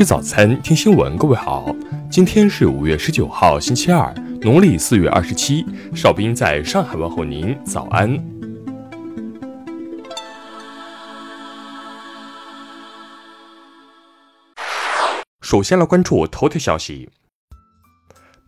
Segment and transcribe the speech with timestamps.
[0.00, 1.14] 吃早餐，听新闻。
[1.18, 1.76] 各位好，
[2.10, 4.10] 今天是五月十九号，星期二，
[4.40, 5.62] 农历四月二十七。
[5.94, 8.18] 邵兵在上海问候您，早安。
[15.42, 17.10] 首先来关注头条消息。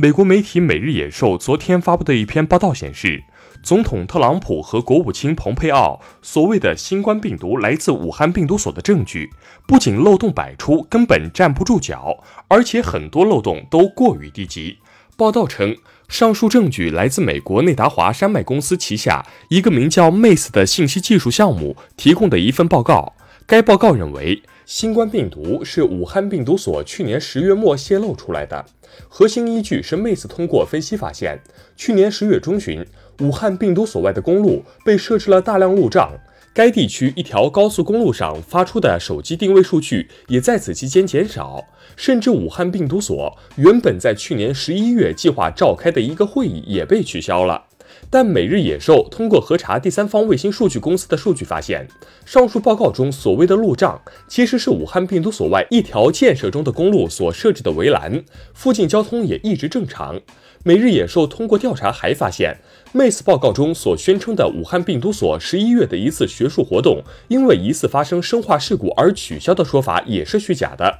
[0.00, 3.24] 美国媒体《每日野兽》昨天发布的一篇报道显示。
[3.64, 9.28] 总统特朗普和国务卿蓬佩奥所谓的新冠病毒来自武汉病毒所的证据，
[9.66, 14.78] 不仅漏洞百出，根本站不住脚，而且很多漏洞都过于低级。
[15.16, 15.76] 报道称，
[16.08, 23.16] 上述证据来自美国内达华山脉公司旗下一个名叫 Mace 的信息技术项目提供的一份报告。
[23.48, 28.62] 该报告认为，新冠病毒是武汉病毒所去年十月末泄露出来的。
[29.08, 31.40] 核心依据是 Mace 通过分析发现，
[31.74, 32.84] 去年十月中旬。
[33.22, 36.12] 武汉病毒所外的公路被设置了大量路障，
[36.52, 41.64] 该地区一条高速公路上发出的手机定位数据也在此期间减少，
[41.96, 47.67] 甚至武汉病毒所原本在去年十一月计划召开的一个会议也被取消了。
[48.10, 51.86] 但每日野兽通过核查第三方卫星数据公司的数据发现，
[52.24, 60.20] 上述报告中所谓的路障其实是武汉病毒所外一条建设中的公路所设置的围栏，附近交通也一直正常。
[60.64, 62.58] 每日野兽通过调查还发现
[62.92, 70.98] ，Mace 报告中所宣称的武汉病毒所十一月的一次学术活动因为疑似发生生化事故而取消的说法也是虚假的。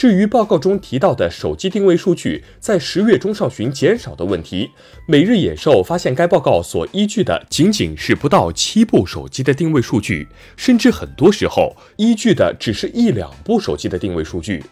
[0.00, 4.70] 至于报告中提到的手机定位数据在十月中上旬减少的问题，
[5.04, 14.64] 每日野兽发现该报告所依据的仅仅是不到七部手机的定位数据，甚至很多时候依据的只是一两部手机的定位数据。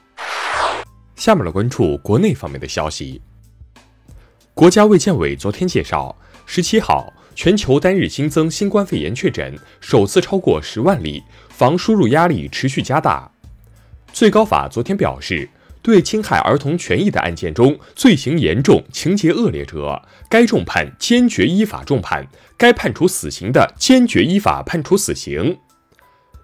[1.15, 3.21] 下面来关注国内方面的消息。
[4.55, 13.31] 国家卫健委昨天介绍，十七号全球单日新增新冠肺炎确诊首次超过十万例，防输入压力持续加大。
[14.13, 15.49] 最高法昨天表示，
[15.83, 22.25] 对侵害儿童权益的案件中罪行严重、情节恶劣者，该重判坚决依法重判；
[22.57, 25.59] 该判处死刑的，坚决依法判处死刑。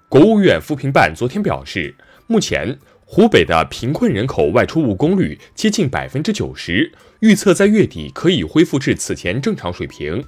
[0.08, 1.94] 国务院扶贫办昨天表示，
[2.26, 2.78] 目前。
[3.06, 6.90] 湖北的贫困人口外出务工率接近百分之九十，
[7.20, 10.24] 预测在月底可以恢复至此前正常水平。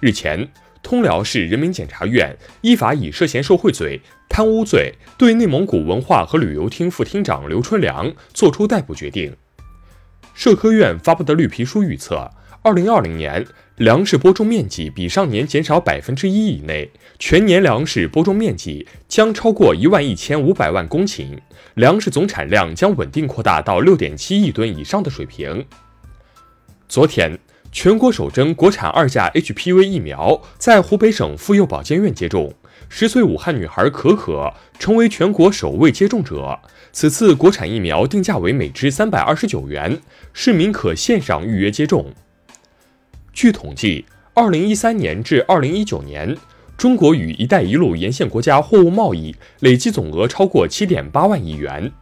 [0.00, 0.48] 日前，
[0.82, 9.34] 通辽市人民检察院依法以涉嫌受贿罪、贪污罪对内蒙古文化和旅游厅副厅长刘春良作出逮捕决定。
[10.34, 12.30] 社科院发布的绿皮书预测。
[12.60, 13.46] 二零二零年
[13.76, 21.38] 粮食播种面积比上年减少百分之一以内，全年粮食播种面积将超过一万一千五百万公顷，
[21.74, 25.64] 粮食总产量将稳定扩大到六点七亿吨以上的水平。
[26.88, 27.38] 昨天，
[27.80, 32.52] 全国首针国产二价 HPV 疫苗在湖北省妇幼保健院接种，
[32.88, 36.58] 十岁武汉女孩可可成为全国首位接种者。
[36.90, 40.00] 此次国产疫苗定价为每支三百二十九元，
[40.32, 42.12] 市民可线上预约接种。
[43.32, 46.36] 据统计，二零一三年至二零一九年，
[46.76, 51.92] 中国与“一带一路”沿线国家货物贸易累计总额超过七点八万亿元。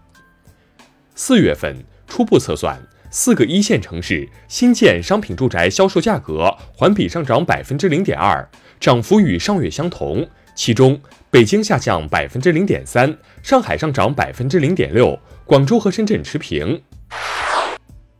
[1.15, 10.27] 四月份初步测算，四个一线城市新建商品住宅销售价格环比上涨百分之零点二，涨幅与上月相同。
[10.55, 10.99] 其中，
[11.31, 16.81] 北京下降百分之零点三，上海上涨百分之零点六，广州和深圳持平。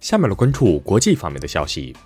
[0.01, 1.97] 下面来关注国际方面的消息。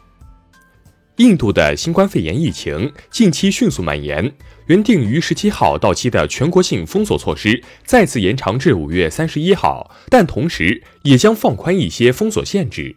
[1.20, 4.32] 印度的新冠肺炎疫情近期迅速蔓延，
[4.68, 12.96] 原定于十七号到期的全国性封锁措施再次延长至五月三十一号，但同时也将放宽一些封锁限制。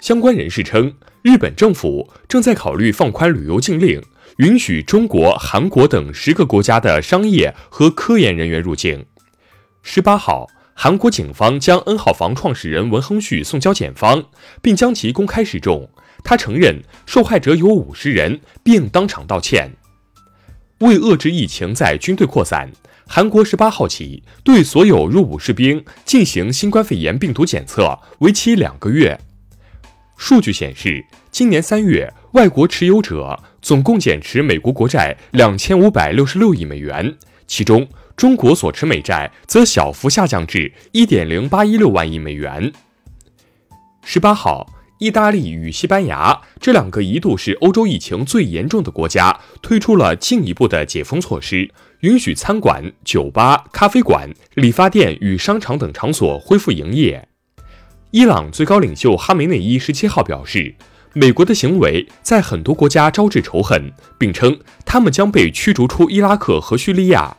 [0.00, 4.02] 相关人士称，日本政府正在考虑放宽旅游禁令，
[4.38, 9.04] 允许中国、韩国等十个国家的商业和科研人员入境。
[9.82, 14.24] 十八号，韩国警方将 N 号房创始人文亨旭送交检方，
[14.62, 15.90] 并将其公开示众。
[16.24, 19.70] 他承认受害者有五十人，并当场道歉。
[20.80, 22.70] 为遏制疫情在军队扩散，
[23.06, 29.18] 韩国十八号起对所有入伍士兵进行新冠肺炎病毒检测，为期两个月。
[30.16, 37.16] 数据显示，今年三月，外国持有者总共减持美国国债两千五百六十六亿美元，
[37.46, 42.72] 其中中国所持美债则小幅下降至一点零八一六万亿美元。
[44.04, 44.68] 十八号。
[44.98, 57.28] 意大利与西班牙这两个一度是欧洲疫情最严重的国家，推出了进一步的解封措施，允许餐馆、酒吧、咖啡馆、理发店与商场等场所恢复营业。
[58.10, 60.74] 伊朗最高领袖哈梅内伊十七号表示，
[61.12, 67.36] 美国的行为在很多国家招致仇恨，并称他们将被驱逐出伊拉克和叙利亚。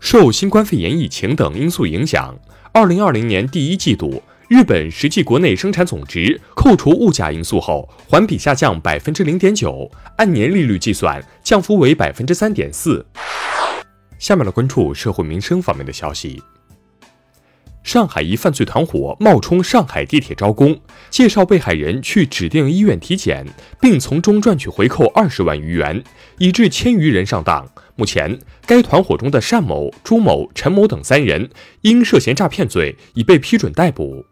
[0.00, 2.38] 受新冠肺炎疫情等因素影响。
[2.70, 13.04] 二零二零年第一季度，日本实际国内生产总值扣除物价因素后，环比下降百分之零点九，按年利率计算，降幅为百分之三点四。
[14.18, 16.42] 下面来关注社会民生方面的消息。
[17.82, 20.80] 上海一犯罪团伙冒充上海地铁招工，
[21.10, 23.46] 介绍被害人去指定医院体检，
[23.78, 26.02] 并从中赚取回扣二十万余元，
[26.38, 27.68] 以致千余人上当。
[27.96, 31.50] 目前，该团伙中的单某、朱某、陈某等三人
[31.82, 34.24] 因涉嫌诈骗罪已被批准逮捕。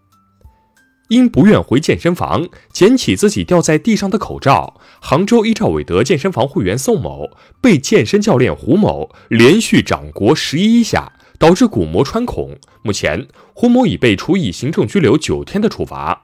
[1.08, 7.30] 因不愿回健身房，捡起自己掉在地上的口罩，杭州一兆韦德健身房会员宋某
[7.60, 11.12] 被健身教练胡某连续掌掴十一下。
[11.38, 16.22] 导致鼓膜穿孔，目前胡某已被处以行政拘留九天的处罚。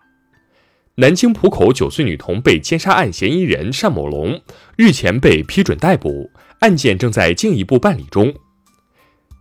[0.94, 4.40] 南京浦口九岁女童被奸杀案嫌疑人单某龙
[4.75, 6.31] 日前被批准逮捕，
[6.61, 8.32] 案件正在进一步办理中。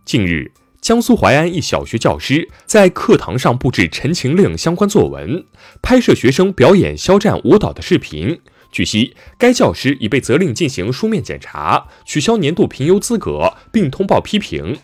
[0.04, 5.44] 近日，江苏淮安一小学教师在课堂上布置《陈情令》相关作文，
[5.80, 8.40] 拍摄学生表演肖战舞蹈的视频。
[8.72, 14.76] 据悉，该教师已被责令进行书面检查，取消年度评优资格，并通报批评。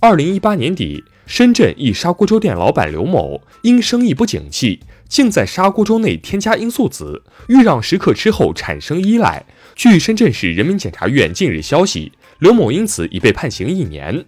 [0.00, 9.46] 二零一八年底，深圳一砂锅粥店老板刘某因生意不景气，竟在砂锅粥内添加罂粟籽，欲让食客吃后产生依赖。
[9.74, 14.26] 据深圳市人民检察院近日消息，刘某因此已被判刑一年。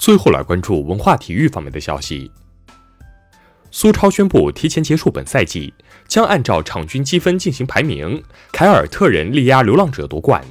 [0.00, 2.32] 最后来关注文化体育方面的消息，
[3.70, 5.74] 苏超宣布提前结束本赛季，
[6.08, 10.42] 将按照场均积分进行排名，凯尔特人力压流浪者夺冠。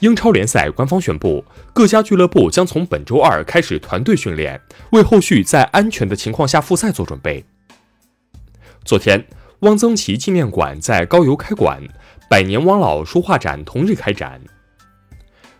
[0.00, 1.44] 英超联赛官方宣布，
[1.74, 4.58] 各家俱乐部将从本周二开始团队训练，
[4.92, 7.44] 为后续在安全的情况下复赛做准备。
[8.86, 9.22] 昨天，
[9.60, 11.82] 汪曾祺纪念馆在高邮开馆，
[12.30, 14.40] 百年汪老书画展同日开展。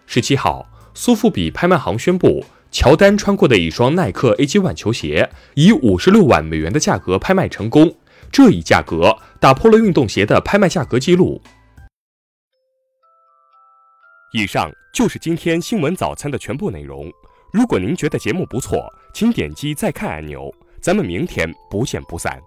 [0.06, 2.44] 十七号，苏富比拍卖行宣布，
[2.74, 7.96] 乔丹穿过的一双耐克 AG One 球鞋以五十六万美元的价格拍卖成功，
[8.32, 11.40] 这一价格打破了运动鞋的拍卖价格记录。
[14.32, 17.08] 以上就是今天新闻早餐的全部内容。
[17.52, 20.52] 如果您觉得节目不错，请点击再看按钮。
[20.80, 22.42] 咱们明天不见不散。